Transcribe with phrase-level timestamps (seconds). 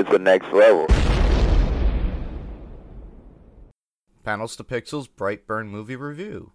[0.00, 0.86] it's the next level.
[4.24, 6.52] Panels to Pixels Brightburn movie review.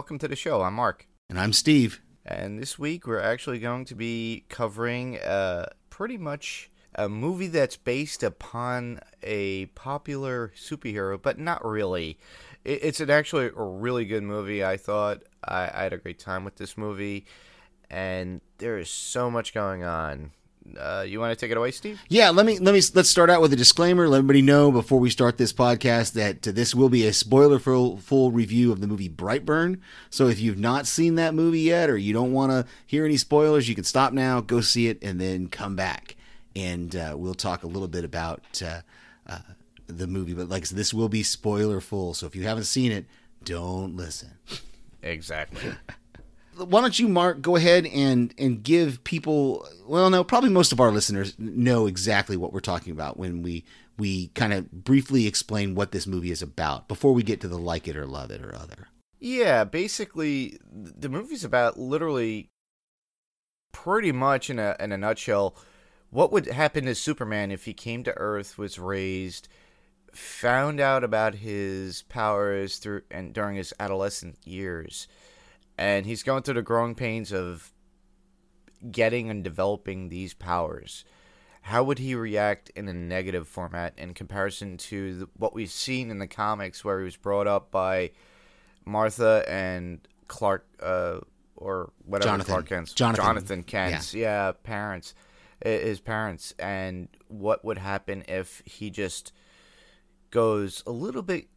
[0.00, 0.62] Welcome to the show.
[0.62, 1.06] I'm Mark.
[1.28, 2.00] And I'm Steve.
[2.24, 7.76] And this week we're actually going to be covering uh, pretty much a movie that's
[7.76, 12.18] based upon a popular superhero, but not really.
[12.64, 14.64] It's an actually a really good movie.
[14.64, 17.26] I thought I, I had a great time with this movie,
[17.90, 20.30] and there is so much going on.
[20.78, 22.00] Uh, you want to take it away, Steve?
[22.08, 24.08] Yeah, let me let me let's start out with a disclaimer.
[24.08, 27.96] Let everybody know before we start this podcast that this will be a spoiler full,
[27.96, 29.80] full review of the movie Brightburn.
[30.10, 33.16] So if you've not seen that movie yet, or you don't want to hear any
[33.16, 36.16] spoilers, you can stop now, go see it, and then come back,
[36.54, 38.80] and uh, we'll talk a little bit about uh,
[39.26, 39.38] uh,
[39.86, 40.34] the movie.
[40.34, 42.14] But like said, this will be spoiler full.
[42.14, 43.06] So if you haven't seen it,
[43.44, 44.30] don't listen.
[45.02, 45.72] Exactly.
[46.64, 49.66] why don't you, Mark, go ahead and and give people?
[49.86, 53.64] Well, no, probably most of our listeners know exactly what we're talking about when we
[53.98, 57.58] we kind of briefly explain what this movie is about before we get to the
[57.58, 58.88] like it or love it or other.
[59.18, 62.48] Yeah, basically, the movie's about literally,
[63.72, 65.56] pretty much in a in a nutshell,
[66.10, 69.48] what would happen to Superman if he came to Earth, was raised,
[70.12, 75.06] found out about his powers through and during his adolescent years
[75.80, 77.72] and he's going through the growing pains of
[78.90, 81.06] getting and developing these powers.
[81.62, 86.10] How would he react in a negative format in comparison to the, what we've seen
[86.10, 88.10] in the comics, where he was brought up by
[88.84, 91.20] Martha and Clark, uh,
[91.56, 92.52] or whatever Jonathan.
[92.52, 93.24] Clark Kent's Jonathan.
[93.24, 94.48] Jonathan Kent's, yeah.
[94.48, 95.14] yeah, parents,
[95.64, 99.32] his parents, and what would happen if he just
[100.30, 101.48] goes a little bit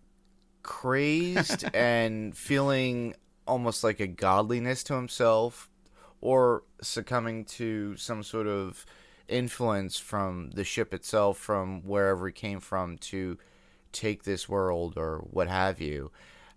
[0.62, 3.16] crazed and feeling
[3.48, 5.70] almost like a godliness to himself
[6.22, 8.86] or succumbing to some sort of
[9.28, 13.38] influence from the ship itself from wherever he came from to
[13.92, 16.12] take this world or what have you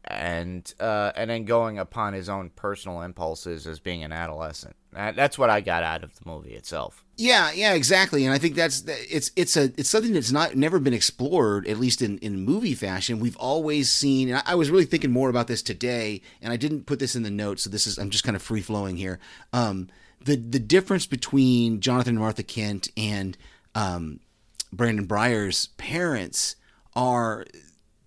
[0.07, 4.77] and uh, and then going upon his own personal impulses as being an adolescent.
[4.97, 7.05] That's what I got out of the movie itself.
[7.19, 8.25] Yeah, yeah, exactly.
[8.25, 11.79] And I think that's it's it's a it's something that's not never been explored, at
[11.79, 13.21] least in in movie fashion.
[13.21, 14.29] We've always seen.
[14.29, 17.15] And I, I was really thinking more about this today, and I didn't put this
[17.15, 19.19] in the notes, so this is I'm just kind of free flowing here.
[19.53, 19.89] Um,
[20.21, 23.37] the the difference between Jonathan and Martha Kent and
[23.75, 24.21] um,
[24.73, 26.57] Brandon Breyer's parents
[26.95, 27.45] are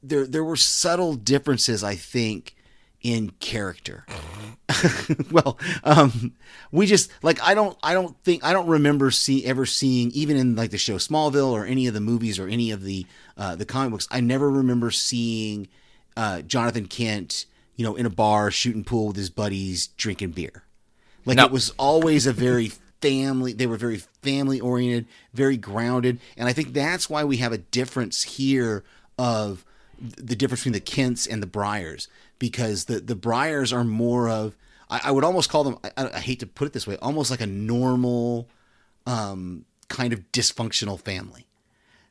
[0.02, 2.56] there there were subtle differences I think
[3.02, 4.06] in character.
[5.32, 6.34] well, um,
[6.72, 10.38] we just like I don't I don't think I don't remember see ever seeing even
[10.38, 13.06] in like the show Smallville or any of the movies or any of the
[13.38, 14.08] uh, the comic books.
[14.12, 15.68] I never remember seeing
[16.18, 17.46] uh, Jonathan Kent,
[17.76, 20.64] you know, in a bar shooting pool with his buddies, drinking beer.
[21.26, 21.46] Like No.
[21.46, 22.72] it was always a very
[23.02, 23.54] family.
[23.54, 27.58] They were very family oriented, very grounded, and I think that's why we have a
[27.58, 28.84] difference here
[29.18, 29.66] of
[30.00, 34.56] the difference between the Kents and the Breyers because the the Breyers are more of
[34.90, 37.32] I, I would almost call them I, I hate to put it this way almost
[37.32, 38.48] like a normal
[39.06, 41.48] um, kind of dysfunctional family,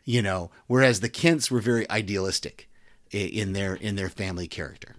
[0.05, 0.51] you know.
[0.67, 2.69] Whereas the Kents were very idealistic
[3.11, 4.97] in their in their family character.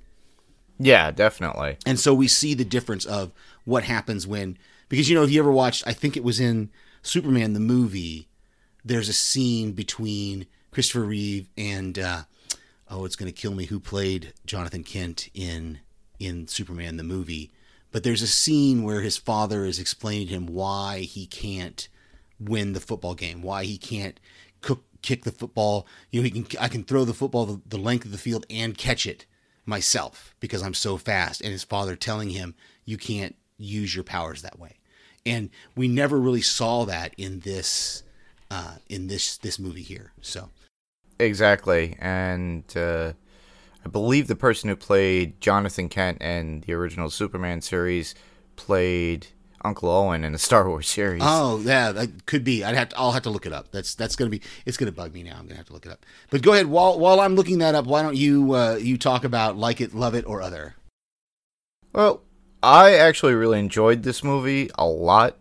[0.80, 1.78] Yeah, definitely.
[1.86, 3.34] And so we see the difference of
[3.66, 4.58] what happens when,
[4.88, 6.70] because you know, if you ever watched, I think it was in
[7.04, 8.30] Superman the movie,
[8.84, 12.24] there's a scene between Christopher Reeve and, uh,
[12.90, 15.80] oh, it's going to kill me, who played Jonathan Kent in
[16.20, 17.52] in Superman the movie.
[17.92, 21.88] But there's a scene where his father is explaining to him why he can't
[22.40, 24.20] win the football game, why he can't
[24.62, 25.88] cook, kick the football.
[26.12, 28.46] You know, he can I can throw the football the, the length of the field
[28.50, 29.26] and catch it
[29.66, 31.42] myself because I'm so fast.
[31.42, 34.78] And his father telling him you can't use your powers that way.
[35.26, 38.04] And we never really saw that in this
[38.52, 40.12] uh, in this this movie here.
[40.22, 40.50] So
[41.20, 43.14] Exactly, and uh,
[43.86, 48.16] I believe the person who played Jonathan Kent in the original Superman series
[48.56, 49.28] played
[49.64, 51.22] Uncle Owen in the Star Wars series.
[51.26, 52.64] Oh yeah, that could be.
[52.64, 53.72] I'd have to, I'll have to look it up.
[53.72, 54.42] That's that's gonna be.
[54.66, 55.36] It's gonna bug me now.
[55.38, 56.06] I'm gonna have to look it up.
[56.30, 56.68] But go ahead.
[56.68, 59.94] While while I'm looking that up, why don't you uh, you talk about like it,
[59.94, 60.76] love it, or other?
[61.94, 62.22] Well,
[62.62, 65.38] I actually really enjoyed this movie a lot.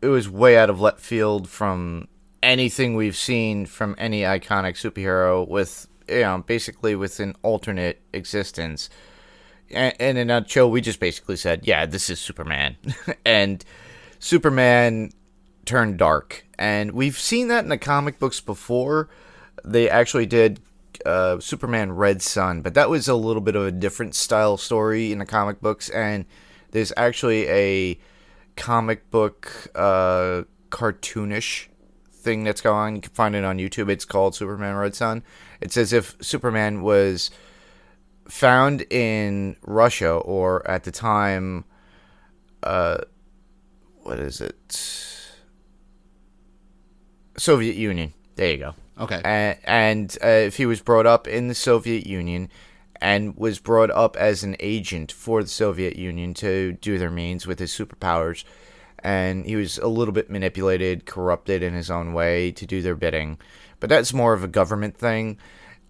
[0.00, 2.08] It was way out of left field from
[2.42, 8.90] anything we've seen from any iconic superhero with you know basically with an alternate existence.
[9.70, 12.76] and in a nutshell, we just basically said, yeah, this is Superman,
[13.24, 13.64] and
[14.18, 15.12] Superman
[15.64, 19.08] turned dark, and we've seen that in the comic books before.
[19.64, 20.60] They actually did
[21.06, 25.12] uh, Superman Red Sun, but that was a little bit of a different style story
[25.12, 26.24] in the comic books, and
[26.72, 27.98] there's actually a
[28.56, 31.68] comic book uh, cartoonish
[32.22, 32.96] thing that's going on.
[32.96, 33.88] You can find it on YouTube.
[33.88, 35.22] It's called Superman Red Sun.
[35.60, 37.30] It's as if Superman was
[38.28, 41.64] found in Russia or at the time
[42.62, 42.98] uh
[44.04, 45.22] what is it?
[47.36, 48.12] Soviet Union.
[48.36, 48.74] There you go.
[48.98, 49.20] Okay.
[49.24, 52.50] And, and uh, if he was brought up in the Soviet Union
[53.00, 57.46] and was brought up as an agent for the Soviet Union to do their means
[57.46, 58.44] with his superpowers,
[59.02, 62.94] and he was a little bit manipulated, corrupted in his own way to do their
[62.94, 63.38] bidding.
[63.80, 65.38] But that's more of a government thing,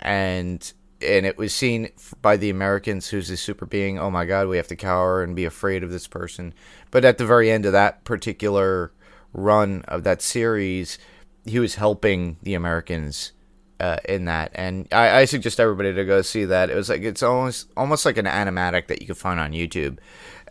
[0.00, 0.72] and
[1.02, 3.98] and it was seen by the Americans who's this super being.
[3.98, 6.54] Oh my God, we have to cower and be afraid of this person.
[6.90, 8.92] But at the very end of that particular
[9.32, 10.98] run of that series,
[11.44, 13.32] he was helping the Americans
[13.80, 16.70] uh, in that, and I, I, suggest everybody to go see that.
[16.70, 19.98] It was like it's almost almost like an animatic that you can find on YouTube.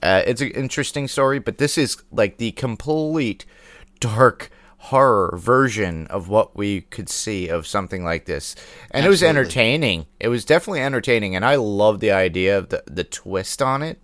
[0.01, 3.45] Uh, it's an interesting story, but this is like the complete
[3.99, 8.55] dark horror version of what we could see of something like this,
[8.89, 9.05] and Absolutely.
[9.05, 10.05] it was entertaining.
[10.19, 14.01] It was definitely entertaining, and I love the idea of the the twist on it.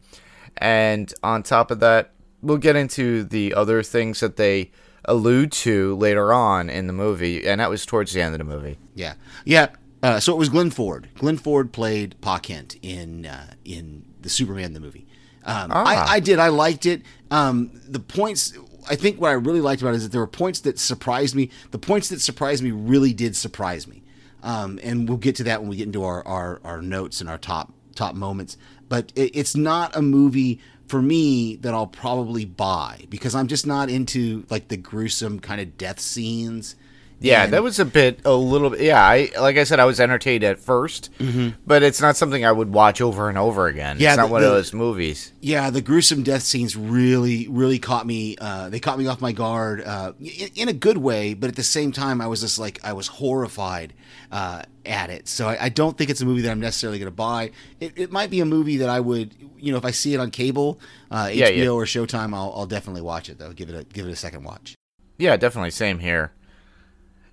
[0.58, 2.12] And on top of that,
[2.42, 4.72] we'll get into the other things that they
[5.06, 8.44] allude to later on in the movie, and that was towards the end of the
[8.44, 8.78] movie.
[8.94, 9.16] Yeah,
[9.46, 9.70] yeah.
[10.04, 11.10] Uh, so it was Glenn Ford.
[11.16, 15.07] Glenn Ford played Pa Kent in uh, in the Superman the movie.
[15.48, 15.84] Um, ah.
[15.86, 16.40] I, I, did.
[16.40, 17.02] I liked it.
[17.32, 18.58] Um, the points.
[18.90, 21.36] I think what I really liked about it is that there were points that surprised
[21.36, 21.50] me.
[21.72, 24.04] The points that surprised me really did surprise me.
[24.44, 27.30] Um, and we'll get to that when we get into our, our, our notes and
[27.30, 28.58] our top top moments.
[28.88, 33.68] But it, it's not a movie for me that I'll probably buy because I'm just
[33.68, 36.76] not into like the gruesome kind of death scenes.
[37.20, 38.82] Yeah, and, that was a bit, a little bit.
[38.82, 41.50] Yeah, I like I said, I was entertained at 1st mm-hmm.
[41.66, 43.98] but it's not something I would watch over and over again.
[44.00, 45.34] Yeah, it's not the, one of those movies.
[45.42, 48.36] Yeah, the gruesome death scenes really, really caught me.
[48.40, 51.56] Uh, they caught me off my guard uh, in, in, a good way, but at
[51.56, 53.94] the same time, I was just like, I was horrified
[54.32, 55.28] uh, at it.
[55.28, 57.52] So I, I, don't think it's a movie that I'm necessarily going to buy.
[57.80, 60.20] It, it, might be a movie that I would, you know, if I see it
[60.20, 60.80] on cable,
[61.10, 61.70] uh, yeah, HBO yeah.
[61.70, 63.40] or Showtime, I'll, I'll definitely watch it.
[63.40, 64.76] Though, give it a give it a second watch.
[65.18, 65.72] Yeah, definitely.
[65.72, 66.32] Same here.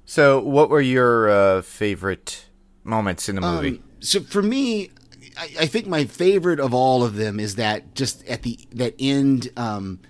[0.06, 2.46] So, what were your uh, favorite
[2.82, 3.68] moments in the movie?
[3.68, 4.90] Um, so, for me,
[5.38, 8.94] I, I, think my favorite of all of them is that just at the that
[8.98, 9.50] end.
[9.56, 10.00] Um,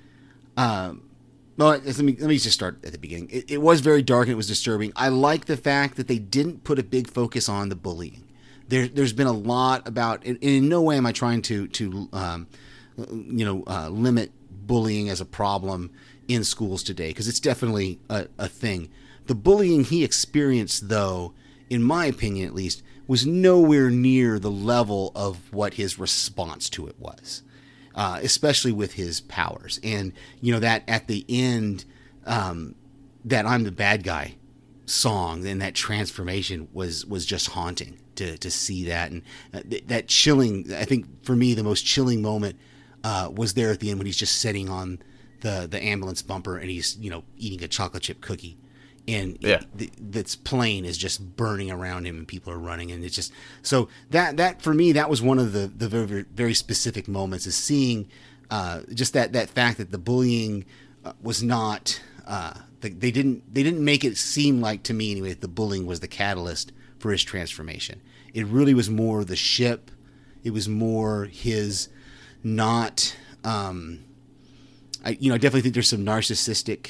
[0.57, 1.03] um,
[1.57, 3.29] well, let me let me just start at the beginning.
[3.31, 4.93] It, it, was very dark and it was disturbing.
[4.97, 8.25] I like the fact that they didn't put a big focus on the bullying.
[8.67, 12.09] There, there's been a lot about, and in no way am I trying to to
[12.13, 12.49] um,
[12.97, 15.93] you know uh, limit bullying as a problem
[16.27, 18.91] in schools today because it's definitely a, a thing.
[19.27, 21.33] The bullying he experienced, though,
[21.71, 26.87] in my opinion at least, was nowhere near the level of what his response to
[26.87, 27.43] it was,
[27.95, 29.79] uh, especially with his powers.
[29.83, 31.85] And, you know, that at the end,
[32.27, 32.75] um,
[33.25, 34.37] that I'm the bad guy
[34.87, 39.23] song and that transformation was was just haunting to to see that and
[39.55, 42.59] uh, th- that chilling I think for me the most chilling moment
[43.03, 44.99] uh, was there at the end when he's just sitting on
[45.41, 48.59] the the ambulance bumper and he's you know eating a chocolate chip cookie
[49.07, 49.61] and yeah.
[50.01, 52.91] that's plane is just burning around him and people are running.
[52.91, 53.33] And it's just
[53.63, 57.47] so that that for me that was one of the the very very specific moments
[57.47, 58.09] is seeing
[58.51, 60.65] uh, just that that fact that the bullying
[61.05, 65.11] uh, was not uh, the, they didn't they didn't make it seem like to me
[65.11, 68.01] anyway that the bullying was the catalyst for his transformation.
[68.33, 69.91] It really was more the ship.
[70.43, 71.89] It was more his
[72.43, 74.05] not um,
[75.05, 76.89] I you know I definitely think there's some narcissistic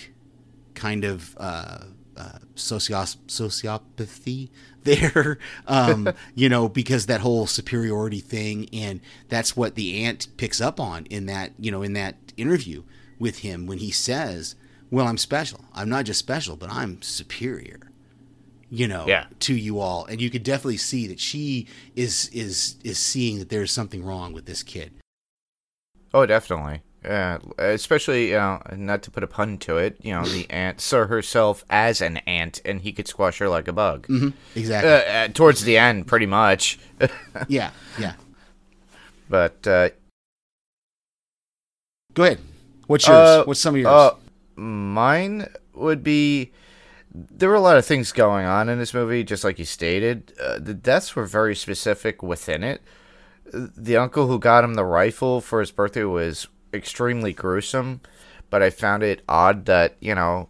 [0.75, 1.85] kind of uh,
[2.17, 4.51] uh, socios- sociopathy
[4.85, 10.61] there, um, you know, because that whole superiority thing, and that's what the aunt picks
[10.61, 12.83] up on in that, you know, in that interview
[13.19, 14.55] with him when he says,
[14.91, 15.65] "Well, I'm special.
[15.75, 17.91] I'm not just special, but I'm superior."
[18.71, 19.27] You know, yeah.
[19.41, 23.49] to you all, and you could definitely see that she is is is seeing that
[23.49, 24.93] there's something wrong with this kid.
[26.13, 26.83] Oh, definitely.
[27.05, 29.99] Yeah, especially you know, not to put a pun to it.
[30.03, 33.69] You know, the aunt saw herself as an ant, and he could squash her like
[33.69, 34.07] a bug.
[34.07, 34.31] Mm-hmm.
[34.59, 34.91] Exactly.
[34.91, 36.79] Uh, uh, towards the end, pretty much.
[37.49, 38.15] yeah, yeah.
[39.29, 39.91] But uh,
[42.15, 42.41] go ahead.
[42.87, 43.29] What's yours?
[43.29, 43.93] Uh, What's some of yours?
[43.93, 46.53] Uh, mine would be.
[47.13, 50.33] There were a lot of things going on in this movie, just like you stated.
[50.41, 52.83] Uh, the deaths were very specific within it
[53.55, 58.01] the uncle who got him the rifle for his birthday was extremely gruesome,
[58.51, 60.49] but I found it odd that you know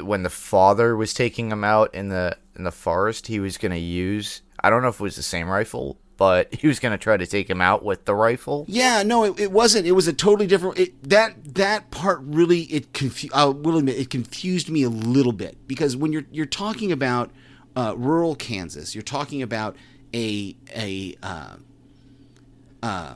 [0.00, 3.72] when the father was taking him out in the in the forest, he was going
[3.72, 6.92] to use I don't know if it was the same rifle, but he was going
[6.92, 8.64] to try to take him out with the rifle.
[8.68, 9.86] Yeah, no, it, it wasn't.
[9.86, 10.78] It was a totally different.
[10.78, 13.34] It, that that part really it confused.
[13.34, 17.30] I will admit it confused me a little bit because when you're you're talking about
[17.76, 19.76] uh, rural Kansas, you're talking about
[20.14, 21.56] a a uh,
[22.82, 23.14] uh,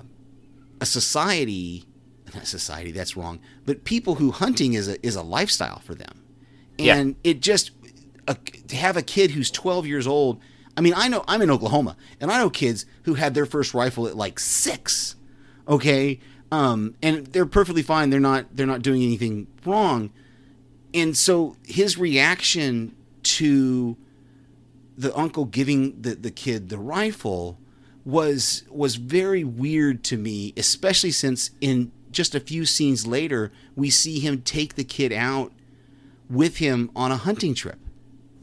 [0.81, 1.85] a society,
[2.35, 2.93] not society.
[2.93, 3.41] That's wrong.
[3.65, 6.23] But people who hunting is a is a lifestyle for them,
[6.79, 7.31] and yeah.
[7.31, 7.71] it just
[8.27, 10.41] a, to have a kid who's 12 years old
[10.77, 13.73] I mean, I know I'm in Oklahoma, and I know kids who had their first
[13.73, 15.17] rifle at like six.
[15.67, 16.21] Okay,
[16.53, 18.11] um, and they're perfectly fine.
[18.11, 20.11] They're not they're not doing anything wrong.
[20.93, 23.97] And so his reaction to
[24.97, 27.59] the uncle giving the, the kid the rifle
[28.05, 33.91] was was very weird to me, especially since in just a few scenes later we
[33.91, 35.53] see him take the kid out
[36.29, 37.79] with him on a hunting trip.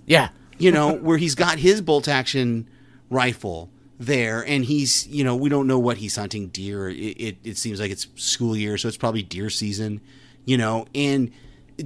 [0.06, 0.30] Yeah.
[0.58, 2.70] You know, where he's got his bolt action
[3.10, 6.90] rifle there and he's you know we don't know what he's hunting deer.
[6.90, 10.02] It, it, it, seems like it's school year so it's probably deer season
[10.46, 11.32] you know and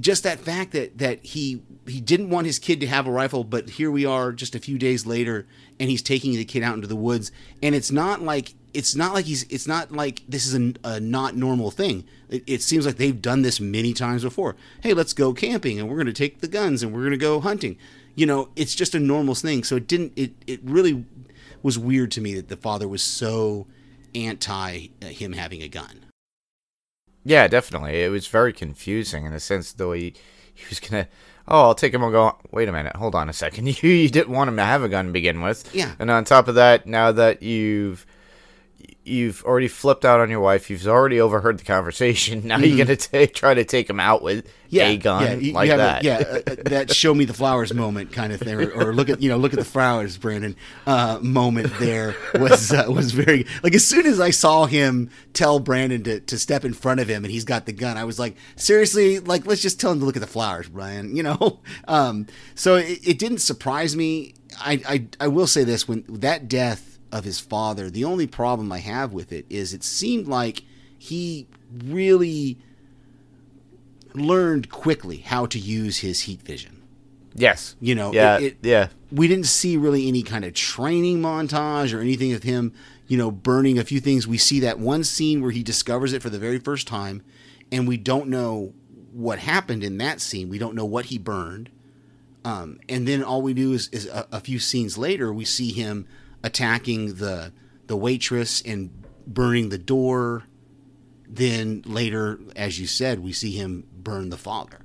[0.00, 3.44] just that fact that that he he didn't want his kid to have a rifle
[3.44, 5.46] but here we are just a few days later
[5.80, 7.30] and he's taking the kid out into the woods.
[7.62, 11.00] And it's not like it's not like he's it's not like this is a, a
[11.00, 15.12] not normal thing it, it, seems like they've done this many times before hey let's
[15.12, 17.76] go camping and we're going to take the guns and we're going to go hunting
[18.18, 19.62] you know, it's just a normal thing.
[19.62, 20.12] So it didn't.
[20.16, 21.04] It it really
[21.62, 23.68] was weird to me that the father was so
[24.12, 26.06] anti uh, him having a gun.
[27.24, 28.02] Yeah, definitely.
[28.02, 30.14] It was very confusing in the sense though he
[30.52, 31.06] he was gonna.
[31.46, 32.36] Oh, I'll take him and go.
[32.50, 32.96] Wait a minute.
[32.96, 33.68] Hold on a second.
[33.82, 35.72] You you didn't want him to have a gun to begin with.
[35.72, 35.94] Yeah.
[36.00, 38.04] And on top of that, now that you've
[39.08, 40.70] you've already flipped out on your wife.
[40.70, 42.42] You've already overheard the conversation.
[42.48, 42.64] Now mm-hmm.
[42.64, 45.70] you're gonna t- try to take him out with yeah, a gun yeah, you, like
[45.70, 46.02] you that.
[46.02, 48.94] A, yeah, uh, uh, that show me the flowers moment kind of thing, or, or,
[48.94, 50.56] look at you know look at the flowers, Brandon.
[50.86, 55.58] Uh, moment there was uh, was very like as soon as I saw him tell
[55.58, 58.18] Brandon to, to step in front of him and he's got the gun, I was
[58.18, 60.98] like seriously like let's just tell him to look at the flowers, Brian.
[61.18, 61.58] You know,
[61.88, 64.34] um, so it, it didn't surprise me.
[64.60, 67.90] I, I I will say this when that death of his father.
[67.90, 70.62] The only problem I have with it is it seemed like
[70.98, 71.46] he
[71.84, 72.58] really
[74.14, 76.82] learned quickly how to use his heat vision.
[77.34, 77.76] Yes.
[77.80, 78.88] You know, yeah, it, it, yeah.
[79.12, 82.72] We didn't see really any kind of training montage or anything of him,
[83.06, 84.26] you know, burning a few things.
[84.26, 87.22] We see that one scene where he discovers it for the very first time,
[87.70, 88.72] and we don't know
[89.12, 90.48] what happened in that scene.
[90.48, 91.70] We don't know what he burned.
[92.44, 95.72] Um, and then all we do is, is a, a few scenes later, we see
[95.72, 96.06] him
[96.42, 97.52] attacking the
[97.86, 98.90] the waitress and
[99.26, 100.44] burning the door.
[101.26, 104.80] Then later, as you said, we see him burn the father.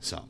[0.00, 0.24] So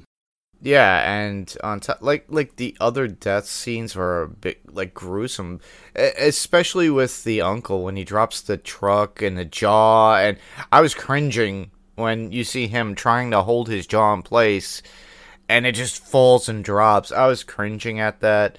[0.63, 5.61] yeah, and on top, like like the other death scenes were a bit like gruesome,
[5.95, 10.39] especially with the uncle when he drops the truck and the jaw, and
[10.73, 14.83] I was cringing when you see him trying to hold his jaw in place,
[15.49, 17.13] and it just falls and drops.
[17.13, 18.59] I was cringing at that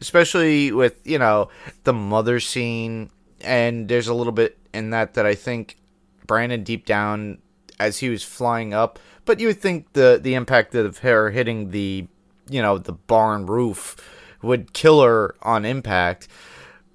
[0.00, 1.48] especially with you know
[1.84, 3.10] the mother scene,
[3.40, 5.76] and there's a little bit in that that I think
[6.26, 7.38] Brandon deep down
[7.78, 11.70] as he was flying up, but you would think the the impact of her hitting
[11.70, 12.06] the
[12.48, 13.96] you know the barn roof
[14.42, 16.28] would kill her on impact,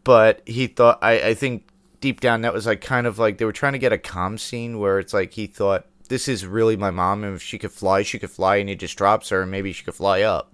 [0.03, 1.67] but he thought I I think
[2.01, 4.37] deep down that was like kind of like they were trying to get a calm
[4.37, 7.71] scene where it's like he thought this is really my mom and if she could
[7.71, 10.51] fly she could fly and he just drops her and maybe she could fly up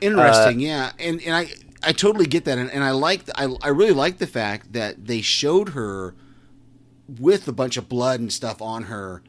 [0.00, 3.54] Interesting, uh, yeah, and and I I totally get that, and, and I like I
[3.62, 6.14] I really like the fact that they showed her
[7.18, 9.22] with a bunch of blood and stuff on her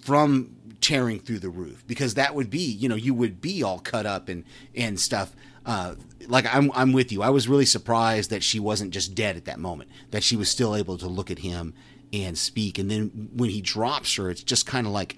[0.00, 3.78] from tearing through the roof because that would be you know you would be all
[3.78, 4.44] cut up and
[4.74, 5.34] and stuff.
[5.64, 5.94] Uh,
[6.26, 7.22] like I'm I'm with you.
[7.22, 9.90] I was really surprised that she wasn't just dead at that moment.
[10.10, 11.74] That she was still able to look at him
[12.12, 12.78] and speak.
[12.78, 15.16] And then when he drops her, it's just kind of like,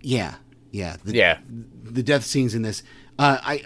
[0.00, 0.36] yeah,
[0.70, 1.38] yeah, the, yeah.
[1.82, 2.82] The death scenes in this
[3.18, 3.64] uh, I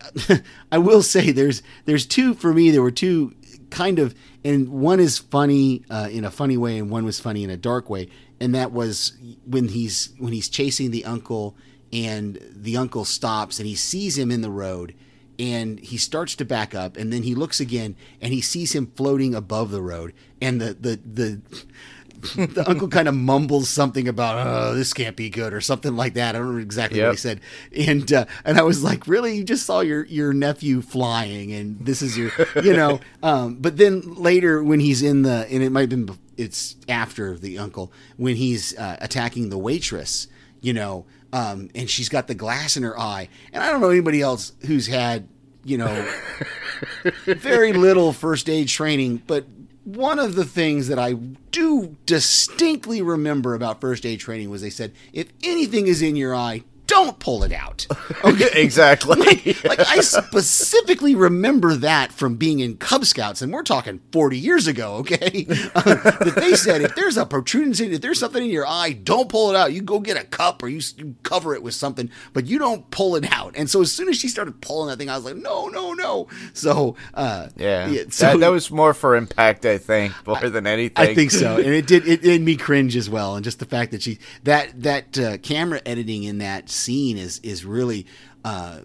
[0.72, 2.70] I will say there's there's two for me.
[2.70, 3.34] There were two
[3.70, 7.42] kind of, and one is funny uh, in a funny way, and one was funny
[7.42, 8.08] in a dark way.
[8.40, 11.56] And that was when he's when he's chasing the uncle,
[11.92, 14.94] and the uncle stops, and he sees him in the road,
[15.38, 18.92] and he starts to back up, and then he looks again, and he sees him
[18.96, 21.40] floating above the road, and the the the
[22.36, 26.14] the uncle kind of mumbles something about oh this can't be good or something like
[26.14, 26.30] that.
[26.34, 27.06] I don't remember exactly Yep.
[27.08, 27.40] what he said,
[27.76, 31.84] and uh, and I was like, really, you just saw your your nephew flying, and
[31.84, 32.30] this is your
[32.62, 33.00] you know.
[33.22, 37.36] Um, but then later when he's in the and it might have been it's after
[37.36, 40.28] the uncle when he's uh, attacking the waitress,
[40.60, 43.90] you know, um, and she's got the glass in her eye, and I don't know
[43.90, 45.26] anybody else who's had
[45.64, 46.08] you know
[47.26, 49.44] very little first aid training, but
[49.84, 54.70] one of the things that I do distinctly remember about first aid training was they
[54.70, 57.86] said, if anything is in your eye, don't pull it out.
[58.24, 59.56] Okay, exactly.
[59.64, 64.68] like I specifically remember that from being in Cub Scouts, and we're talking 40 years
[64.68, 65.46] ago, okay?
[65.74, 68.92] Uh, that they said if there's a protrudence, in, if there's something in your eye,
[68.92, 69.72] don't pull it out.
[69.72, 72.88] You go get a cup or you, you cover it with something, but you don't
[72.92, 73.54] pull it out.
[73.56, 75.94] And so as soon as she started pulling that thing, I was like, no, no,
[75.94, 76.28] no.
[76.52, 78.04] So uh, yeah.
[78.10, 81.04] so that, that was more for impact, I think, more than anything.
[81.04, 82.06] I think so, and it did.
[82.06, 85.38] It made me cringe as well, and just the fact that she that that uh,
[85.38, 88.06] camera editing in that scene is is really.
[88.44, 88.80] Uh,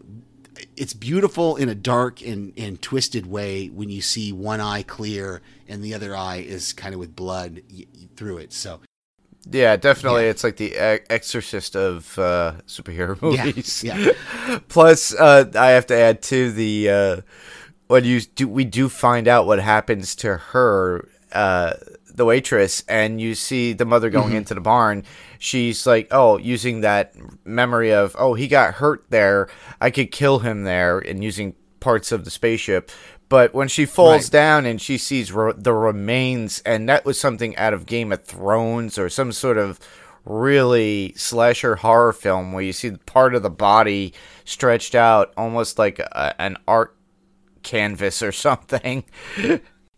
[0.75, 5.39] it's beautiful in a dark and, and twisted way when you see one eye clear
[5.67, 7.61] and the other eye is kind of with blood
[8.15, 8.51] through it.
[8.53, 8.79] So
[9.51, 10.23] Yeah, definitely.
[10.23, 10.29] Yeah.
[10.31, 10.75] It's like the
[11.11, 13.83] exorcist of uh, superhero Yeah, movies.
[13.83, 14.13] yeah.
[14.67, 17.21] Plus, uh, I have to add to the uh,
[17.87, 21.73] when you do we do find out what happens to her, uh,
[22.13, 24.37] the waitress, and you see the mother going Mm-hmm.
[24.37, 25.03] into the barn.
[25.39, 27.13] She's like, oh, using that
[27.45, 29.49] memory of, oh, he got hurt there.
[29.79, 32.91] I could kill him there, and using parts of the spaceship.
[33.29, 34.31] But when she falls Right.
[34.31, 38.23] down and she sees ro- the remains, and that was something out of Game of
[38.23, 39.79] Thrones or some sort of
[40.23, 44.13] really slasher horror film where you see part of the body
[44.45, 46.95] stretched out almost like a, an art
[47.63, 49.03] canvas or something.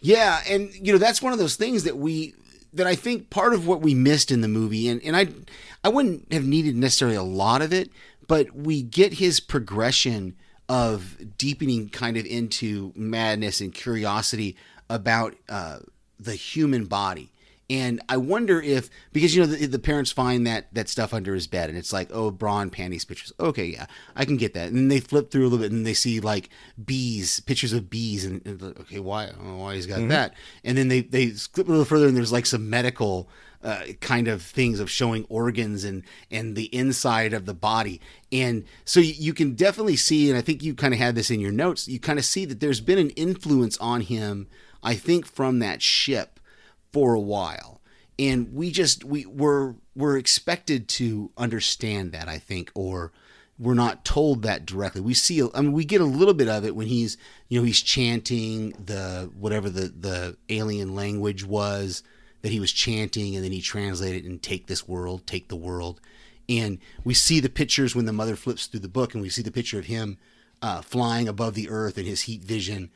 [0.01, 2.33] Yeah, and you know that's one of those things that we
[2.73, 5.27] that I think part of what we missed in the movie, and and I
[5.83, 7.89] I wouldn't have needed necessarily a lot of it,
[8.27, 10.35] but we get his progression
[10.67, 14.55] of deepening kind of into madness and curiosity
[14.89, 15.79] about uh,
[16.19, 17.31] the human body.
[17.69, 21.35] And I wonder if because you know the, the parents find that that stuff under
[21.35, 23.31] his bed, and it's like, oh, brawn panties pictures.
[23.39, 24.71] Okay, yeah, I can get that.
[24.71, 26.49] And they flip through a little bit, and they see like
[26.83, 30.33] bees, pictures of bees, and, and okay, why, I don't know why he's got that?
[30.63, 33.29] And then they they flip a little further, and there's like some medical
[33.63, 38.01] uh, kind of things of showing organs and and the inside of the body.
[38.31, 41.29] And so you, you can definitely see, and I think you kind of had this
[41.29, 41.87] in your notes.
[41.87, 44.47] You kind of see that there's been an influence on him.
[44.81, 46.38] I think from that ship
[46.91, 47.81] for a while.
[48.17, 53.11] And we just we we're we're expected to understand that i think or
[53.57, 55.01] we're not told that directly.
[55.01, 57.65] We see i mean we get a little bit of it when he's you know
[57.65, 62.03] he's chanting the whatever the the alien language was
[62.41, 66.01] that he was chanting and then he translated and take this world take the world.
[66.47, 69.43] And we see the pictures when the mother flips through the book and we see
[69.43, 70.17] the picture of him
[70.63, 72.89] uh, flying above the earth and his heat vision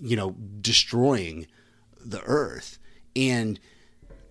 [0.00, 1.46] you know destroying
[2.04, 2.78] the earth
[3.14, 3.58] and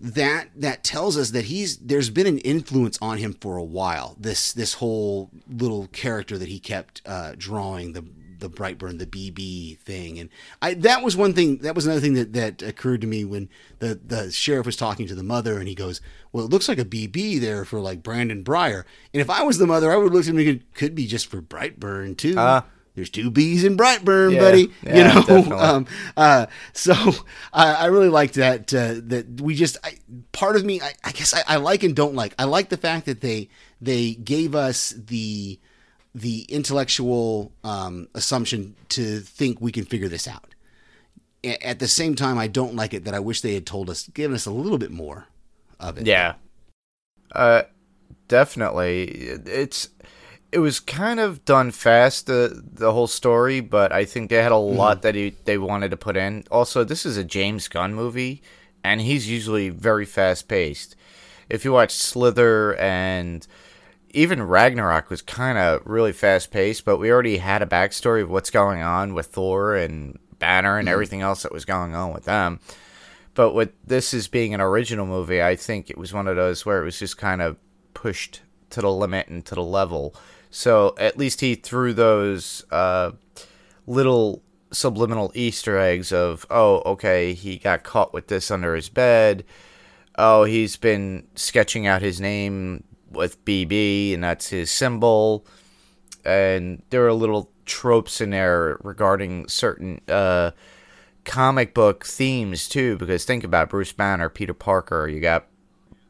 [0.00, 4.16] that that tells us that he's there's been an influence on him for a while.
[4.18, 8.04] This this whole little character that he kept uh, drawing the
[8.40, 10.18] the brightburn the bb thing.
[10.18, 10.28] And
[10.60, 13.48] i that was one thing that was another thing that that occurred to me when
[13.78, 16.00] the the sheriff was talking to the mother and he goes
[16.32, 18.82] well it looks like a bb there for like brandon breyer.
[19.14, 21.26] And if i was the mother i would look at him and could be just
[21.28, 22.34] for brightburn too.
[22.36, 22.64] Ah.
[22.94, 24.72] There's two B's in Brightburn, Yeah, buddy.
[24.82, 26.94] yeah, you know, um, uh, so
[27.52, 28.72] I, I really liked that.
[28.72, 29.94] Uh, that we just I,
[30.32, 32.34] part of me, I, I guess I, I like and don't like.
[32.38, 33.48] I like the fact that they
[33.80, 35.58] they gave us the
[36.14, 40.54] the intellectual um, assumption to think we can figure this out.
[41.44, 44.06] At the same time, I don't like it that I wish they had told us,
[44.08, 45.26] given us a little bit more
[45.80, 46.06] of it.
[46.06, 46.34] Yeah.
[47.34, 47.62] Uh
[48.28, 49.04] definitely.
[49.04, 49.88] It's
[50.52, 54.52] it was kind of done fast the the whole story, but I think they had
[54.52, 54.76] a mm-hmm.
[54.76, 56.44] lot that he, they wanted to put in.
[56.50, 58.42] Also, this is a James Gunn movie
[58.84, 60.96] and he's usually very fast paced.
[61.48, 63.46] If you watch Slither and
[64.10, 68.30] even Ragnarok was kind of really fast paced, but we already had a backstory of
[68.30, 70.92] what's going on with Thor and Banner and mm-hmm.
[70.92, 72.60] everything else that was going on with them.
[73.34, 76.66] But with this as being an original movie, I think it was one of those
[76.66, 77.56] where it was just kind of
[77.94, 80.14] pushed to the limit and to the level.
[80.52, 83.12] So at least he threw those uh,
[83.86, 89.44] little subliminal Easter eggs of, oh, okay, he got caught with this under his bed.
[90.16, 95.46] Oh, he's been sketching out his name with BB, and that's his symbol.
[96.24, 100.50] And there are little tropes in there regarding certain uh,
[101.24, 105.46] comic book themes too because think about Bruce Banner, Peter Parker, you got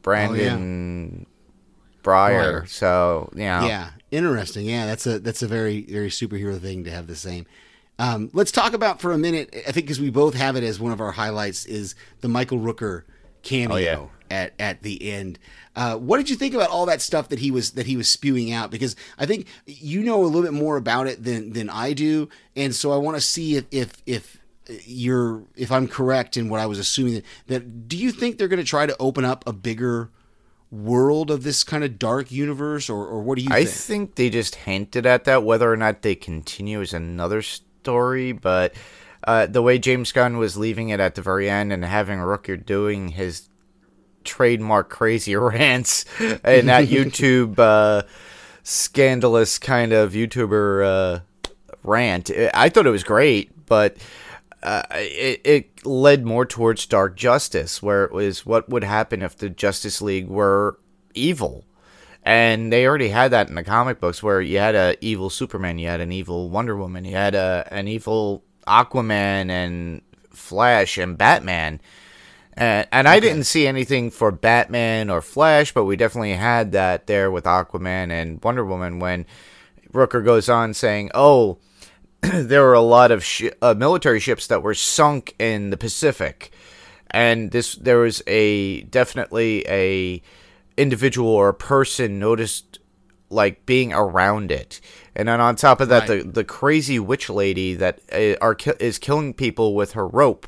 [0.03, 1.27] Brandon
[2.03, 2.63] Breyer.
[2.63, 2.69] Breyer.
[2.69, 4.67] So yeah, Yeah, interesting.
[4.67, 7.47] Yeah, that's a that's a very very superhero thing to have the same.
[7.99, 9.53] Um, let's talk about for a minute.
[9.67, 12.59] I think because we both have it as one of our highlights is the Michael
[12.59, 13.03] Rooker
[13.43, 14.07] cameo Oh, yeah.
[14.31, 15.39] at at the end.
[15.75, 18.09] Uh, what did you think about all that stuff that he was that he was
[18.09, 18.71] spewing out?
[18.71, 22.29] Because I think you know a little bit more about it than than I do,
[22.55, 24.39] and so I want to see if if if
[24.87, 28.49] you're if I'm correct in what I was assuming that, that do you think they're
[28.49, 30.11] going to try to open up a bigger
[30.73, 33.69] world of this kind of dark universe or, or what do you I think?
[33.69, 35.45] I think they just hinted at that.
[35.45, 38.33] Whether or not they continue is another story.
[38.33, 38.75] But
[39.25, 42.65] uh, the way James Gunn was leaving it at the very end and having Rooker
[42.65, 43.49] doing his
[44.25, 48.03] trademark crazy rants and that YouTube uh,
[48.63, 51.21] scandalous kind of YouTuber uh,
[51.85, 53.97] rant, I thought it was great, but.
[54.65, 59.37] Uh, it, it led more towards dark justice, where it was what would happen if
[59.37, 60.79] the Justice League were
[61.15, 61.65] evil,
[62.23, 65.79] and they already had that in the comic books, where you had a evil Superman,
[65.79, 71.19] you had an evil Wonder Woman, you had a an evil Aquaman and Flash and
[71.19, 71.81] Batman.
[72.55, 77.07] And, and I didn't see anything for Batman or Flash, but we definitely had that
[77.07, 79.25] there with Aquaman and Wonder Woman when
[79.93, 81.59] Rooker goes on saying, "Oh,
[82.33, 86.53] there were a lot of shi uh, military ships that were sunk in the Pacific,
[87.11, 90.23] and this there was a definitely a
[90.77, 92.79] individual or a person noticed
[93.29, 94.81] like being around it,
[95.17, 96.23] and then on top of that, Right.
[96.25, 100.47] the the crazy witch lady that uh, are ki- is killing people with her rope."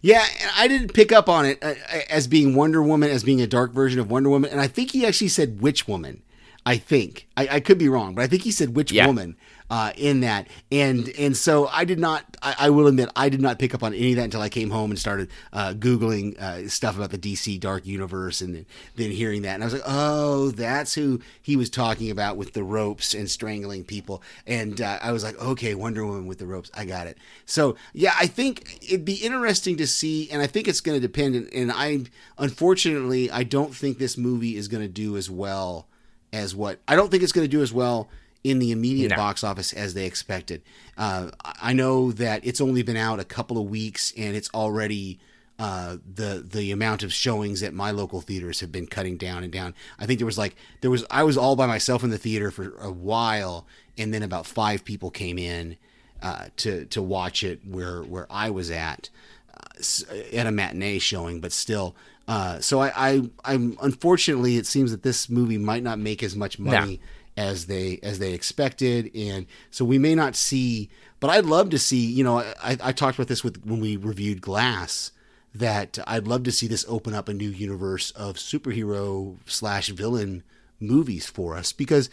[0.00, 0.24] Yeah,
[0.56, 1.74] I didn't pick up on it uh,
[2.08, 4.92] as being Wonder Woman, as being a dark version of Wonder Woman, and I think
[4.92, 6.22] he actually said Witch Woman.
[6.64, 9.06] I think I, I could be wrong, but I think he said Witch Yeah.
[9.06, 9.36] Woman
[9.70, 12.24] uh, in that, and and so I did not.
[12.42, 14.48] I, I will admit I did not pick up on any of that until I
[14.48, 18.66] came home and started uh, googling uh, stuff about the DC Dark Universe, and then,
[18.96, 22.54] then hearing that, and I was like, oh, that's who he was talking about with
[22.54, 26.46] the ropes and strangling people, and uh, I was like, okay, Wonder Woman with the
[26.46, 27.18] ropes, I got it.
[27.44, 31.06] So yeah, I think it'd be interesting to see, and I think it's going to
[31.06, 31.34] depend.
[31.34, 32.04] And, and I,
[32.38, 35.88] unfortunately, I don't think this movie is going to do as well
[36.32, 38.08] as what I don't think it's going to do as well
[38.44, 39.16] in the immediate No.
[39.16, 40.62] box office as they expected.
[40.96, 45.18] Uh, I know that it's only been out a couple of weeks, and it's already.
[45.60, 49.52] Uh, the the amount of showings at my local theaters have been cutting down and
[49.52, 49.74] down.
[49.98, 52.52] I think there was like there was I was all by myself in the theater
[52.52, 55.76] for a while, and then about five people came in
[56.22, 59.10] uh, to to watch it where where I was at
[59.52, 61.96] uh, at a matinee showing, but still.
[62.28, 66.36] Uh, so I, I I'm unfortunately it seems that this movie might not make as
[66.36, 67.00] much money
[67.38, 70.90] as they as they expected, and so we may not see.
[71.20, 72.04] But I'd love to see.
[72.04, 75.12] You know, I, I talked about this with when we reviewed Glass.
[75.54, 80.42] That I'd love to see this open up a new universe of superhero slash villain
[80.78, 82.10] movies for us because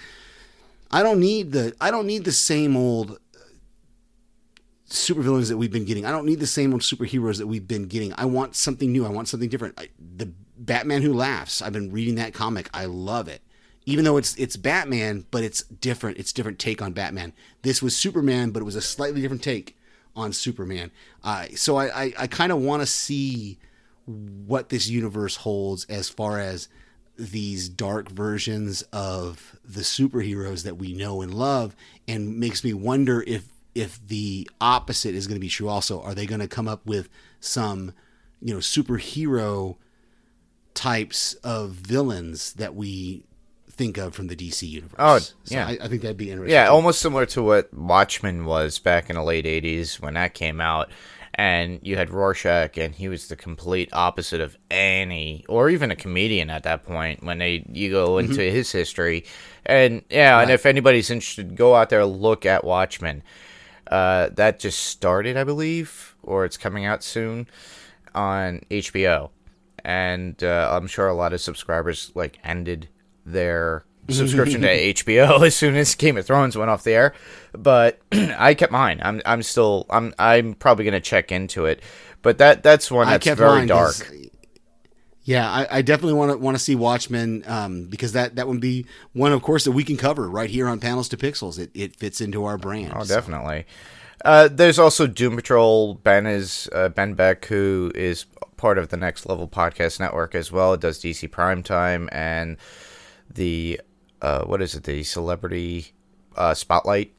[0.89, 3.19] I don't need the I don't need the same old
[4.89, 6.05] supervillains that we've been getting.
[6.05, 8.13] I don't need the same old superheroes that we've been getting.
[8.17, 9.05] I want something new.
[9.05, 9.79] I want something different.
[9.79, 11.61] I, the Batman Who Laughs.
[11.61, 12.69] I've been reading that comic.
[12.73, 13.41] I love it.
[13.85, 16.17] Even though it's it's Batman, but it's different.
[16.17, 17.33] It's different take on Batman.
[17.61, 19.77] This was Superman, but it was a slightly different take
[20.15, 20.91] on Superman.
[21.23, 23.59] Uh, so I I, I kind of want to see
[24.05, 26.67] what this universe holds as far as
[27.17, 31.75] these dark versions of the superheroes that we know and love
[32.07, 36.13] and makes me wonder if if the opposite is going to be true also are
[36.13, 37.93] they going to come up with some
[38.41, 39.77] you know superhero
[40.73, 43.23] types of villains that we
[43.75, 45.67] think of from the DC universe Oh, So yeah.
[45.67, 49.15] I, I think that'd be interesting Yeah, almost similar to what Watchmen was back in
[49.15, 50.89] the late '80s when that came out,
[51.33, 55.95] and you had Rorschach, and he was the complete opposite of any, or even a
[55.95, 57.23] comedian at that point.
[57.23, 59.25] When they you go into his history,
[59.65, 63.21] and yeah, and if anybody's interested, go out there look at Watchmen.
[63.91, 67.47] Uh, that just started, I believe, or it's coming out soon
[68.15, 69.29] on HBO,
[69.83, 72.87] and uh, I'm sure a lot of subscribers like ended
[73.25, 77.13] their subscription to HBO as soon as Game of Thrones went off the air.
[77.53, 78.99] But I kept mine.
[79.03, 81.81] I'm I'm still I'm I'm probably gonna check into it.
[82.21, 83.95] But that that's one that's very dark.
[85.23, 88.59] Yeah, I, I definitely want to want to see Watchmen um, because that that would
[88.61, 91.57] be one, of course, that we can cover right here on Panels to Pixels.
[91.57, 92.93] It, it fits into our brand.
[92.95, 93.65] Oh, So- definitely.
[94.23, 95.95] Uh, there's also Doom Patrol.
[95.95, 98.25] Ben is uh, Ben Beck, who is
[98.57, 100.73] part of the Next Level Podcast Network as well.
[100.73, 102.57] It does DC Primetime and
[103.35, 103.79] the
[104.21, 104.83] uh, what is it?
[104.83, 105.93] The Celebrity
[106.35, 107.13] uh, Spotlight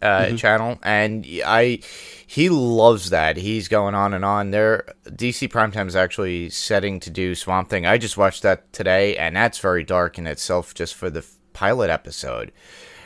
[0.00, 0.36] uh, Mm-hmm.
[0.36, 1.78] channel, and I
[2.26, 3.36] he loves that.
[3.36, 4.50] He's going on and on.
[4.50, 7.86] There, DC Primetime is actually setting to do Swamp Thing.
[7.86, 11.90] I just watched that today, and that's very dark in itself, just for the pilot
[11.90, 12.50] episode.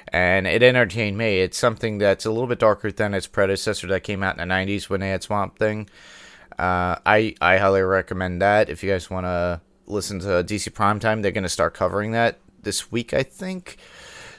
[0.09, 1.41] And it entertained me.
[1.41, 4.55] It's something that's a little bit darker than its predecessor that came out in the
[4.55, 5.91] '90s when they had Swamp Thing.
[6.59, 11.23] Uh, I I highly recommend that if you guys want to listen to DC Primetime.
[11.23, 13.79] They're going to start covering that this week, I think.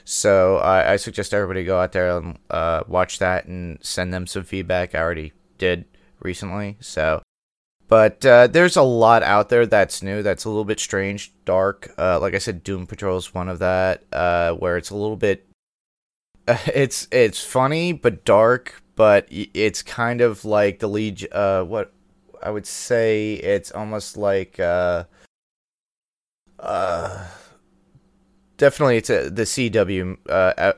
[0.04, 4.42] So I suggest everybody go out there and uh, watch that and send them some
[4.42, 4.94] feedback.
[4.94, 5.84] I already did
[6.20, 7.20] recently, so.
[7.88, 11.92] But uh, there's a lot out there that's new, that's a little bit strange, dark.
[11.98, 15.16] Uh, like I said, Doom Patrol is one of that, uh, where it's a little
[15.16, 15.46] bit.
[16.48, 21.30] it's it's funny but dark, but it's kind of like the lead.
[21.32, 21.92] Uh, what
[22.42, 24.58] I would say, it's almost like.
[26.58, 27.24] Uh,
[28.56, 30.72] definitely it's a, the CW uh, uh,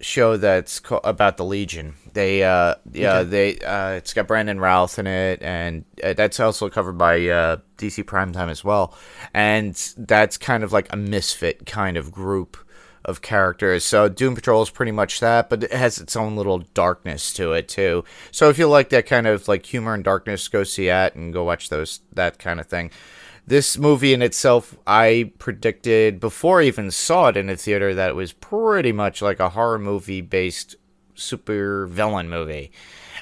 [0.00, 1.94] show that's co- about the Legion.
[2.12, 3.28] They uh yeah Okay.
[3.28, 7.58] they uh it's got Brandon Routh in it and uh, that's also covered by uh
[7.78, 8.94] DC Primetime as well.
[9.34, 12.56] And that's kind of like a misfit kind of group
[13.04, 13.84] of characters.
[13.84, 17.52] So Doom Patrol is pretty much that, but it has its own little darkness to
[17.52, 18.02] it too.
[18.32, 21.32] So if you like that kind of like humor and darkness, go see that and
[21.32, 22.90] go watch those that kind of thing
[23.46, 28.10] this movie in itself, I predicted before I even saw it in a theater that
[28.10, 30.76] it was pretty much like a horror movie based
[31.14, 32.72] super villain movie.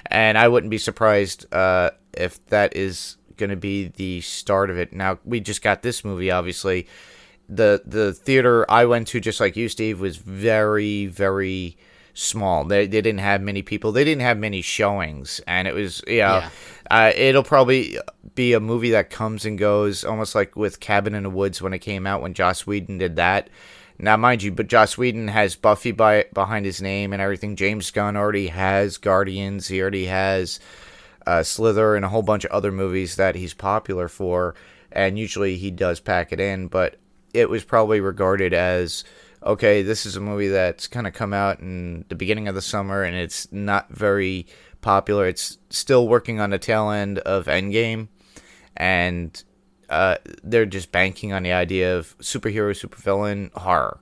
[0.07, 4.79] And I wouldn't be surprised uh, if that is going to be the start of
[4.79, 4.93] it.
[4.93, 6.87] Now, we just got this movie, obviously.
[7.49, 11.77] The, the theater I went to, just like you, Steve, was very, very
[12.15, 12.65] small.
[12.65, 13.93] They, they didn't have many people.
[13.93, 15.41] They didn't have many showings.
[15.47, 16.51] And it was, you know, Yeah.
[16.91, 17.99] uh, it'll probably
[18.35, 21.73] be a movie that comes and goes, almost like with Cabin in the Woods when
[21.75, 23.51] it came out when Joss Whedon did that.
[23.99, 27.55] Now, mind you, but Joss Whedon has Buffy by behind his name and everything.
[27.55, 29.69] James Gunn already has Guardians.
[29.69, 30.59] He already has
[31.27, 34.55] uh, Slither and a whole bunch of other movies that he's popular for.
[34.91, 36.97] And usually he does pack it in, but
[37.33, 39.05] it was probably regarded as
[39.45, 42.63] okay, this is a movie that's kind of come out in the beginning of the
[42.63, 44.47] summer and it's not very
[44.81, 45.27] popular.
[45.27, 48.09] It's still working on the tail end of Endgame,
[48.77, 49.43] and
[49.89, 54.01] uh, they're just banking on the idea of superhero, supervillain horror.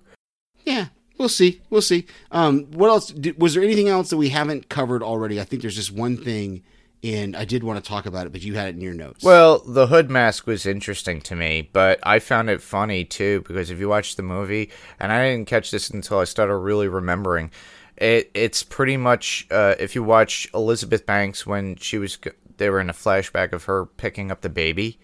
[0.64, 0.86] Yeah,
[1.18, 1.62] we'll see.
[1.70, 2.06] We'll see.
[2.30, 3.08] Um, what else?
[3.08, 5.40] Did, was there anything else that we haven't covered already?
[5.40, 6.62] I think there's just one thing,
[7.02, 9.24] and I did want to talk about it, but you had it in your notes.
[9.24, 13.70] Well, the hood mask was interesting to me, but I found it funny too because
[13.70, 17.50] if you watch the movie, and I didn't catch this until I started really remembering,
[17.96, 22.18] it it's pretty much uh, if you watch Elizabeth Banks when she was
[22.56, 24.98] they were in a flashback of her picking up the baby.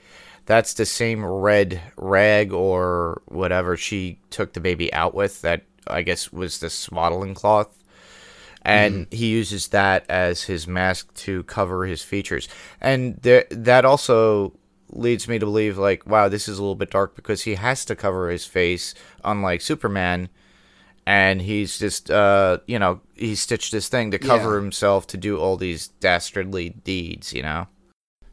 [0.47, 5.43] That's the same red rag or whatever she took the baby out with.
[5.43, 7.79] That I guess was the swaddling cloth
[8.69, 12.49] and he uses that as his mask to cover his features.
[12.81, 14.53] And there, that also
[14.91, 17.85] leads me to believe, like, wow, this is a little bit dark because he has
[17.87, 20.29] to cover his face, unlike Superman.
[21.07, 24.61] And he's just, uh, you know, he stitched this thing to cover Yeah.
[24.63, 27.67] himself to do all these dastardly deeds, you know?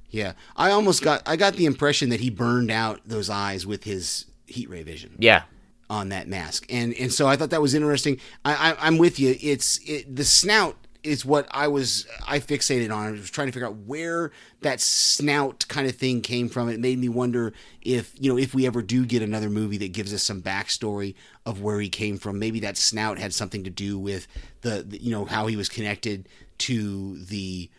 [0.10, 3.84] yeah, I almost got I got the impression that he burned out those eyes with
[3.84, 5.16] his heat ray vision.
[5.20, 5.44] Yeah.
[5.90, 8.20] On that mask, and and so I thought that was interesting.
[8.44, 9.36] I, I I'm with you.
[9.42, 13.08] It's it, the snout is what I was I fixated on.
[13.08, 16.68] I was trying to figure out where that snout kind of thing came from.
[16.68, 19.94] It made me wonder if you know if we ever do get another movie that
[19.94, 21.14] gives us some backstory
[21.46, 22.40] of where he came from.
[22.40, 24.28] Maybe that snout had something to do with
[24.62, 26.28] the, the you know how he was connected
[26.60, 27.70] to the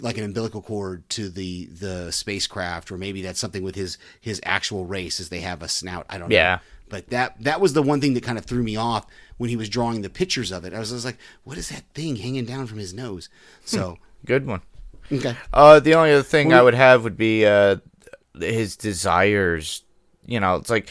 [0.00, 4.40] like an umbilical cord to the the spacecraft or maybe that's something with his his
[4.44, 6.58] actual race as they have a snout i don't know Yeah.
[6.88, 9.06] But that that was the one thing that kind of threw me off
[9.38, 10.72] when he was drawing the pictures of it.
[10.72, 13.28] I was, I was like, "What is that thing hanging down from his nose?"
[13.64, 14.62] So, Good one.
[15.12, 17.76] okay, Uh, the only other thing Well- I would have would be uh,
[18.38, 19.82] his desires.
[20.24, 20.90] You know, it's like,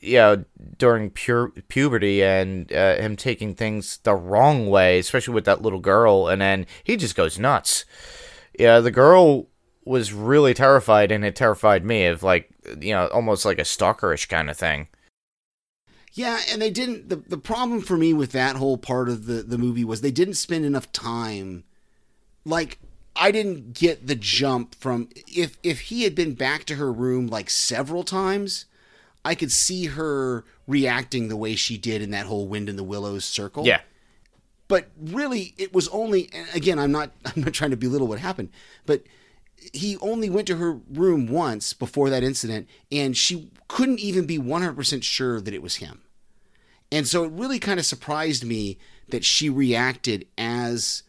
[0.00, 0.36] yeah,
[0.78, 5.78] during pure puberty and uh, him taking things the wrong way, especially with that little
[5.80, 7.84] girl, and then he just goes nuts.
[8.58, 9.46] Yeah, the girl
[9.84, 14.28] was really terrified, and it terrified me of like, you know, almost like a stalkerish
[14.28, 14.88] kind of thing.
[16.12, 17.08] Yeah, and they didn't.
[17.08, 20.10] the The problem for me with that whole part of the the movie was they
[20.10, 21.64] didn't spend enough time.
[22.44, 22.78] Like,
[23.14, 27.26] I didn't get the jump from if if he had been back to her room
[27.26, 28.66] like several times.
[29.22, 32.82] I could see her reacting the way she did in that whole wind in the
[32.82, 33.66] willows circle.
[33.66, 33.82] Yeah,
[34.70, 38.18] but really it was only and again i'm not i'm not trying to belittle what
[38.18, 38.48] happened
[38.86, 39.02] but
[39.72, 44.38] he only went to her room once before that incident and she couldn't even be
[44.38, 46.02] 100% sure that it was him
[46.92, 51.02] and so it really kind of surprised me that she reacted as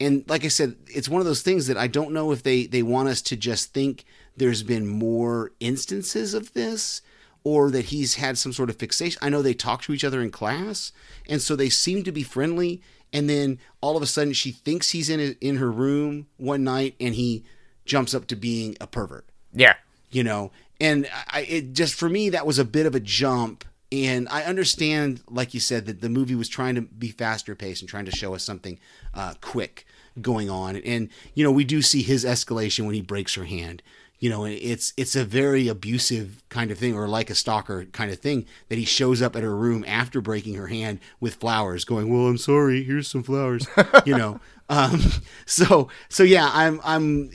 [0.00, 2.64] and like I said, it's one of those things that I don't know if they
[2.66, 4.04] they want us to just think
[4.36, 7.02] there's been more instances of this
[7.44, 9.18] or that he's had some sort of fixation.
[9.22, 10.92] I know they talk to each other in class,
[11.28, 12.82] and so they seem to be friendly.
[13.12, 16.94] And then all of a sudden, she thinks he's in in her room one night,
[16.98, 17.44] and he
[17.90, 19.26] jumps up to being a pervert.
[19.52, 19.74] Yeah,
[20.10, 20.52] you know.
[20.80, 23.64] And I, it just for me that was a bit of a jump.
[23.92, 27.82] And I understand, like you said, that the movie was trying to be faster paced
[27.82, 28.78] and trying to show us something
[29.12, 29.84] uh, quick
[30.22, 30.76] going on.
[30.76, 33.82] And you know, we do see his escalation when he breaks her hand
[34.20, 38.12] you know it's it's a very abusive kind of thing or like a stalker kind
[38.12, 41.84] of thing that he shows up at her room after breaking her hand with flowers
[41.84, 43.66] going well i'm sorry here's some flowers
[44.04, 45.00] you know um,
[45.46, 47.30] so so yeah i'm i'm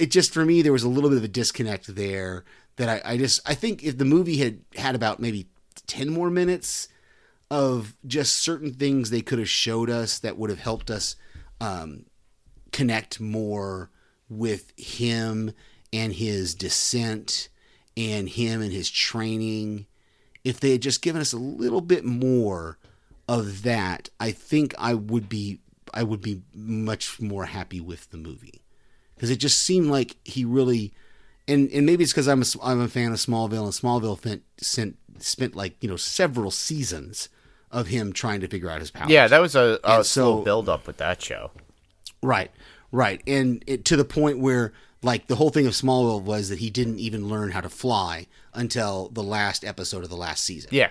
[0.00, 2.44] it just for me there was a little bit of a disconnect there
[2.76, 5.48] that i, I just i think if the movie had had about maybe
[5.86, 6.88] 10 more minutes
[7.50, 11.16] of just certain things they could have showed us that would have helped us
[11.60, 12.04] um,
[12.72, 13.90] connect more
[14.28, 15.52] with him
[15.92, 17.48] and his descent
[17.96, 19.86] and him and his training,
[20.44, 22.78] if they had just given us a little bit more
[23.28, 25.60] of that, I think I would be
[25.94, 28.60] I would be much more happy with the movie
[29.18, 30.92] because it just seemed like he really
[31.48, 34.42] and and maybe it's because I'm a, I'm a fan of Smallville and Smallville spent,
[34.58, 37.28] spent spent like you know several seasons
[37.72, 39.10] of him trying to figure out his powers.
[39.10, 41.50] Yeah, that was a, a slow build up with that show.
[42.22, 42.50] Right,
[42.92, 46.58] right, and it, to the point where like the whole thing of Smallville was that
[46.58, 50.70] he didn't even learn how to fly until the last episode of the last season.
[50.72, 50.90] Yeah,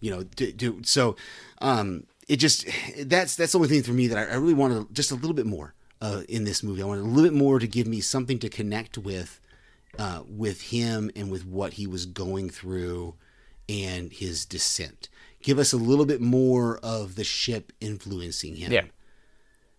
[0.00, 1.16] you know, do, do, so
[1.62, 2.66] um, it just
[2.98, 5.34] that's that's the only thing for me that I, I really wanted just a little
[5.34, 6.82] bit more uh, in this movie.
[6.82, 9.40] I wanted a little bit more to give me something to connect with
[9.98, 13.14] uh, with him and with what he was going through
[13.68, 15.08] and his descent.
[15.42, 18.72] Give us a little bit more of the ship influencing him.
[18.72, 18.84] Yeah.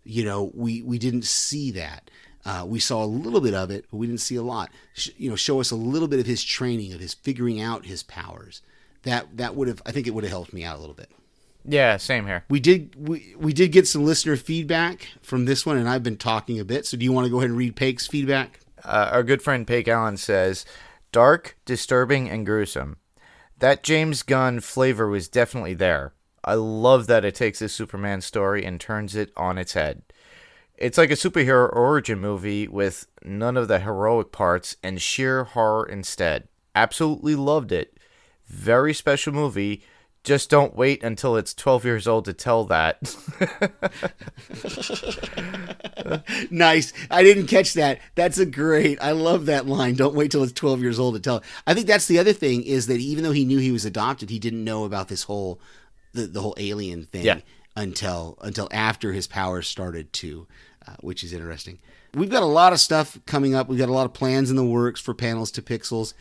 [0.03, 2.09] You know, we we didn't see that.
[2.45, 4.69] Uh, we saw a little bit of it, but we didn't see a lot.
[4.93, 7.87] Sh- you know, show us a little bit of his training, of his figuring out
[7.87, 8.61] his powers.
[9.01, 11.09] That that would have, I think, it would have helped me out a little bit.
[11.67, 12.43] Yeah, same here.
[12.49, 16.17] We did we we did get some listener feedback from this one, and I've been
[16.17, 16.85] talking a bit.
[16.85, 18.59] So, do you want to go ahead and read Pake's feedback?
[18.83, 20.65] Uh, our good friend Pake Allen says,
[21.11, 22.97] "Dark, disturbing, and gruesome.
[23.57, 26.13] That James Gunn flavor was definitely there.
[26.43, 30.03] I love that it takes a Superman story and turns it on its head."
[30.77, 35.87] It's like a superhero origin movie with none of the heroic parts and sheer horror
[35.87, 36.49] instead.
[36.75, 37.97] Absolutely loved it.
[38.45, 39.83] Very special movie.
[40.25, 42.99] Just don't wait until it's 12 years old to tell that.
[46.51, 46.91] nice.
[47.09, 47.99] I didn't catch that.
[48.15, 49.01] That's a great.
[49.01, 49.95] I love that line.
[49.95, 51.43] Don't wait till it's 12 years old to tell.
[51.65, 54.29] I think that's the other thing is that even though he knew he was adopted,
[54.29, 55.61] he didn't know about this whole
[56.13, 57.23] the, the whole alien thing.
[57.23, 57.39] Yeah
[57.75, 60.47] until until after his powers started to,
[60.87, 61.79] uh, which is interesting.
[62.13, 63.67] We've got a lot of stuff coming up.
[63.67, 66.13] We've got a lot of plans in the works for panels to pixels.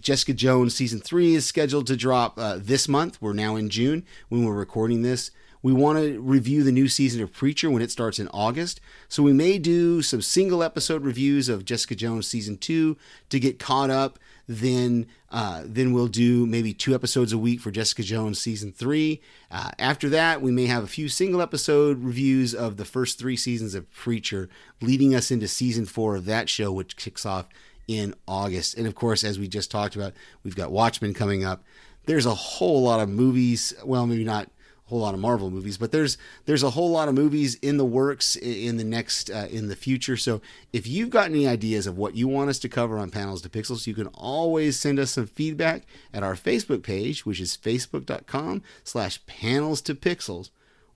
[0.00, 3.20] Jessica Jones season three is scheduled to drop uh, this month.
[3.20, 5.30] We're now in June when we're recording this.
[5.62, 8.80] We want to review the new season of Preacher when it starts in August.
[9.08, 12.96] So we may do some single episode reviews of Jessica Jones season two
[13.30, 14.18] to get caught up
[14.48, 19.20] then uh, then we'll do maybe two episodes a week for Jessica Jones season three.
[19.50, 23.36] Uh, after that, we may have a few single episode reviews of the first three
[23.36, 24.48] seasons of Preacher,
[24.80, 27.48] leading us into season four of that show, which kicks off
[27.88, 28.76] in August.
[28.76, 31.64] And of course, as we just talked about, we've got Watchmen coming up.
[32.06, 33.74] There's a whole lot of movies.
[33.84, 34.46] Well, maybe not
[34.86, 37.76] a whole lot of Marvel movies, but there's there's a whole lot of movies in
[37.76, 40.16] the works in the next uh, in the future.
[40.16, 40.40] So
[40.72, 43.48] if you've got any ideas of what you want us to cover on Panels to
[43.48, 45.82] Pixels, you can always send us some feedback
[46.14, 50.50] at our Facebook page, which is facebook.com/slash panels to pixels,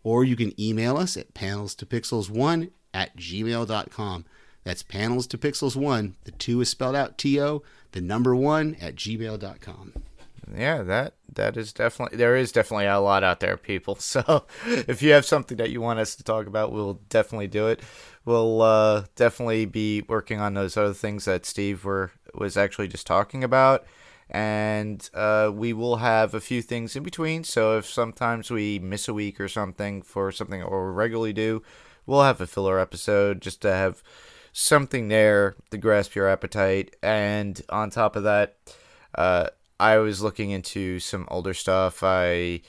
[0.05, 4.25] or you can email us at panels to pixels one at gmail.com.
[4.65, 6.17] That's panels to pixels one.
[6.25, 7.63] The two is spelled out T O.
[7.93, 9.93] The number one at gmail.com
[10.57, 13.99] yeah, that that is definitely there is definitely a lot out there, people.
[14.11, 17.69] So if you have something that you want us to talk about, we'll definitely do
[17.69, 17.81] it.
[18.25, 23.07] We'll uh, definitely be working on those other things that Steve were was actually just
[23.07, 23.87] talking about,
[24.29, 27.45] and uh, we will have a few things in between.
[27.45, 31.63] So if sometimes we miss a week or something for something or regularly do,
[32.07, 34.03] we'll have a filler episode just to have
[34.53, 36.97] something there to grasp your appetite.
[37.03, 38.57] And on top of that.
[39.15, 39.49] Uh,
[39.79, 42.03] I was looking into some older stuff.
[42.03, 42.61] I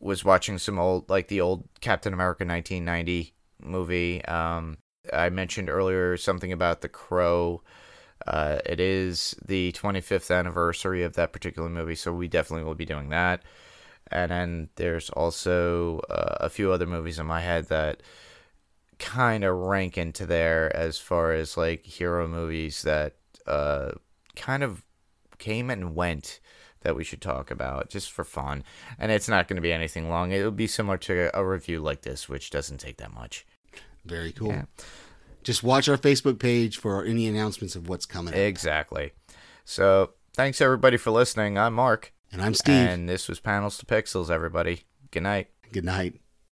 [0.00, 4.24] was watching some old, like the old Captain America 1990 movie.
[4.24, 4.78] Um,
[5.12, 7.62] I mentioned earlier something about The Crow.
[8.26, 12.86] Uh, it is the 25th anniversary of that particular movie, so we definitely will be
[12.86, 13.42] doing that.
[14.10, 18.02] and then there's also uh, a few other movies in my head that
[19.04, 23.14] kind of rank into there as far as like hero movies that
[23.46, 23.90] uh,
[24.34, 24.82] kind of
[25.38, 26.40] came and went
[26.80, 28.64] that we should talk about just for fun.
[28.98, 30.32] And it's not going to be anything long.
[30.32, 33.46] It'll be similar to a review like this, which doesn't take that much.
[34.06, 34.48] Very cool.
[34.48, 34.64] Yeah.
[35.42, 38.32] Just watch our Facebook page for any announcements of what's coming.
[38.32, 38.40] up.
[38.40, 39.12] Exactly.
[39.66, 41.58] So thanks everybody for listening.
[41.58, 42.12] I'm Mark.
[42.32, 42.88] And I'm Steve.
[42.88, 44.84] And this was Panels to Pixels, everybody.
[45.10, 45.48] Good night.
[45.72, 46.20] Good night.